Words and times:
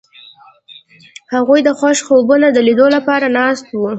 هغوی 1.33 1.59
د 1.63 1.69
خوښ 1.79 1.97
خوبونو 2.07 2.47
د 2.53 2.57
لیدلو 2.67 2.87
لپاره 2.97 3.25
ناست 3.37 3.63
هم 3.69 3.75
وو. 3.79 3.89